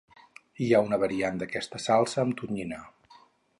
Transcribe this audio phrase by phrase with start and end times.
[0.63, 2.83] Hi ha una variant d'aquesta salsa amb tonyina.